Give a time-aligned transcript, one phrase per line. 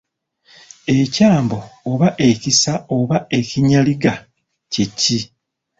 [0.99, 1.57] Ekyambo
[1.91, 4.13] oba ekisi oba ekinyaligga
[4.71, 5.19] kye ki?